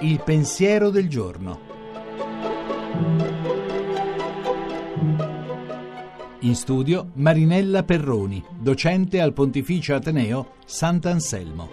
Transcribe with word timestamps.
Il 0.00 0.20
pensiero 0.22 0.90
del 0.90 1.08
giorno. 1.08 1.60
In 6.40 6.54
studio 6.54 7.10
Marinella 7.14 7.84
Perroni, 7.84 8.44
docente 8.58 9.20
al 9.20 9.32
Pontificio 9.32 9.94
Ateneo 9.94 10.56
Sant'Anselmo. 10.66 11.68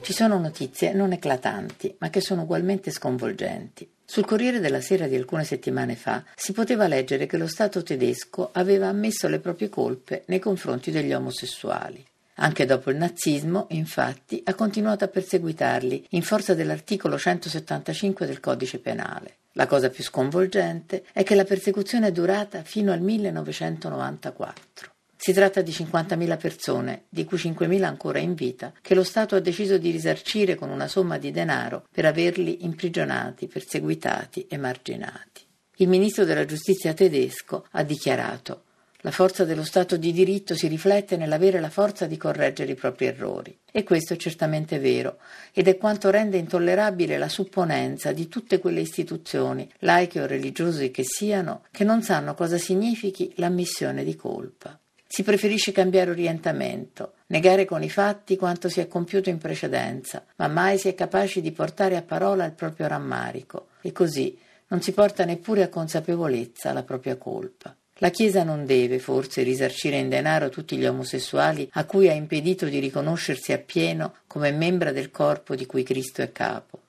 Ci 0.00 0.12
sono 0.12 0.38
notizie 0.38 0.92
non 0.92 1.12
eclatanti, 1.12 1.94
ma 1.98 2.10
che 2.10 2.20
sono 2.20 2.42
ugualmente 2.42 2.90
sconvolgenti. 2.90 3.91
Sul 4.12 4.26
Corriere 4.26 4.60
della 4.60 4.82
Sera 4.82 5.06
di 5.06 5.16
alcune 5.16 5.42
settimane 5.42 5.96
fa 5.96 6.22
si 6.36 6.52
poteva 6.52 6.86
leggere 6.86 7.24
che 7.24 7.38
lo 7.38 7.46
Stato 7.46 7.82
tedesco 7.82 8.50
aveva 8.52 8.88
ammesso 8.88 9.26
le 9.26 9.38
proprie 9.38 9.70
colpe 9.70 10.24
nei 10.26 10.38
confronti 10.38 10.90
degli 10.90 11.14
omosessuali. 11.14 12.04
Anche 12.34 12.66
dopo 12.66 12.90
il 12.90 12.98
nazismo, 12.98 13.68
infatti, 13.70 14.42
ha 14.44 14.52
continuato 14.52 15.04
a 15.04 15.08
perseguitarli 15.08 16.08
in 16.10 16.20
forza 16.20 16.52
dell'articolo 16.52 17.16
175 17.16 18.26
del 18.26 18.40
codice 18.40 18.80
penale. 18.80 19.36
La 19.52 19.66
cosa 19.66 19.88
più 19.88 20.04
sconvolgente 20.04 21.04
è 21.14 21.22
che 21.22 21.34
la 21.34 21.44
persecuzione 21.44 22.08
è 22.08 22.12
durata 22.12 22.62
fino 22.64 22.92
al 22.92 23.00
1994. 23.00 24.90
Si 25.24 25.32
tratta 25.32 25.62
di 25.62 25.70
50.000 25.70 26.36
persone, 26.36 27.04
di 27.08 27.24
cui 27.24 27.36
5.000 27.36 27.84
ancora 27.84 28.18
in 28.18 28.34
vita, 28.34 28.72
che 28.82 28.96
lo 28.96 29.04
Stato 29.04 29.36
ha 29.36 29.38
deciso 29.38 29.78
di 29.78 29.92
risarcire 29.92 30.56
con 30.56 30.68
una 30.68 30.88
somma 30.88 31.16
di 31.16 31.30
denaro 31.30 31.86
per 31.92 32.06
averli 32.06 32.64
imprigionati, 32.64 33.46
perseguitati, 33.46 34.48
emarginati. 34.50 35.46
Il 35.76 35.86
ministro 35.86 36.24
della 36.24 36.44
giustizia 36.44 36.92
tedesco 36.92 37.66
ha 37.70 37.84
dichiarato 37.84 38.64
la 39.02 39.12
forza 39.12 39.44
dello 39.44 39.62
Stato 39.62 39.96
di 39.96 40.12
diritto 40.12 40.56
si 40.56 40.66
riflette 40.66 41.16
nell'avere 41.16 41.60
la 41.60 41.70
forza 41.70 42.06
di 42.06 42.16
correggere 42.16 42.72
i 42.72 42.74
propri 42.74 43.06
errori. 43.06 43.56
E 43.70 43.84
questo 43.84 44.14
è 44.14 44.16
certamente 44.16 44.80
vero, 44.80 45.18
ed 45.52 45.68
è 45.68 45.76
quanto 45.76 46.10
rende 46.10 46.36
intollerabile 46.36 47.16
la 47.16 47.28
supponenza 47.28 48.10
di 48.10 48.26
tutte 48.26 48.58
quelle 48.58 48.80
istituzioni, 48.80 49.70
laiche 49.78 50.20
o 50.20 50.26
religiose 50.26 50.90
che 50.90 51.04
siano, 51.04 51.62
che 51.70 51.84
non 51.84 52.02
sanno 52.02 52.34
cosa 52.34 52.58
significhi 52.58 53.32
l'ammissione 53.36 54.02
di 54.02 54.16
colpa. 54.16 54.76
Si 55.14 55.24
preferisce 55.24 55.72
cambiare 55.72 56.10
orientamento, 56.10 57.16
negare 57.26 57.66
con 57.66 57.82
i 57.82 57.90
fatti 57.90 58.38
quanto 58.38 58.70
si 58.70 58.80
è 58.80 58.88
compiuto 58.88 59.28
in 59.28 59.36
precedenza, 59.36 60.24
ma 60.36 60.48
mai 60.48 60.78
si 60.78 60.88
è 60.88 60.94
capaci 60.94 61.42
di 61.42 61.52
portare 61.52 61.98
a 61.98 62.02
parola 62.02 62.46
il 62.46 62.54
proprio 62.54 62.88
rammarico 62.88 63.66
e 63.82 63.92
così 63.92 64.38
non 64.68 64.80
si 64.80 64.92
porta 64.92 65.26
neppure 65.26 65.64
a 65.64 65.68
consapevolezza 65.68 66.72
la 66.72 66.82
propria 66.82 67.16
colpa. 67.16 67.76
La 67.96 68.08
Chiesa 68.08 68.42
non 68.42 68.64
deve 68.64 68.98
forse 68.98 69.42
risarcire 69.42 69.98
in 69.98 70.08
denaro 70.08 70.48
tutti 70.48 70.78
gli 70.78 70.86
omosessuali 70.86 71.68
a 71.72 71.84
cui 71.84 72.08
ha 72.08 72.14
impedito 72.14 72.64
di 72.64 72.78
riconoscersi 72.78 73.52
appieno 73.52 74.14
come 74.26 74.50
membra 74.50 74.92
del 74.92 75.10
corpo 75.10 75.54
di 75.54 75.66
cui 75.66 75.82
Cristo 75.82 76.22
è 76.22 76.32
capo. 76.32 76.81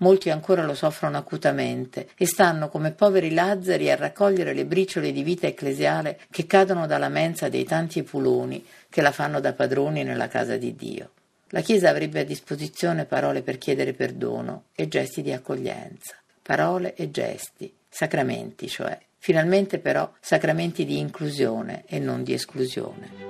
Molti 0.00 0.30
ancora 0.30 0.64
lo 0.64 0.74
soffrono 0.74 1.18
acutamente 1.18 2.08
e 2.16 2.26
stanno 2.26 2.70
come 2.70 2.92
poveri 2.92 3.32
lazzari 3.32 3.90
a 3.90 3.96
raccogliere 3.96 4.54
le 4.54 4.64
briciole 4.64 5.12
di 5.12 5.22
vita 5.22 5.46
ecclesiale 5.46 6.20
che 6.30 6.46
cadono 6.46 6.86
dalla 6.86 7.10
mensa 7.10 7.50
dei 7.50 7.64
tanti 7.64 7.98
epuloni 7.98 8.64
che 8.88 9.02
la 9.02 9.12
fanno 9.12 9.40
da 9.40 9.52
padroni 9.52 10.02
nella 10.02 10.28
casa 10.28 10.56
di 10.56 10.74
Dio. 10.74 11.10
La 11.48 11.60
Chiesa 11.60 11.90
avrebbe 11.90 12.20
a 12.20 12.24
disposizione 12.24 13.04
parole 13.04 13.42
per 13.42 13.58
chiedere 13.58 13.92
perdono 13.92 14.64
e 14.74 14.88
gesti 14.88 15.20
di 15.20 15.32
accoglienza. 15.32 16.14
Parole 16.40 16.94
e 16.94 17.10
gesti, 17.10 17.70
sacramenti 17.88 18.68
cioè. 18.68 18.98
Finalmente 19.18 19.80
però 19.80 20.10
sacramenti 20.18 20.86
di 20.86 20.98
inclusione 20.98 21.84
e 21.86 21.98
non 21.98 22.22
di 22.22 22.32
esclusione. 22.32 23.29